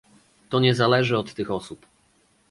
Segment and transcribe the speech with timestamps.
[0.49, 1.85] To nie zależy od tych osób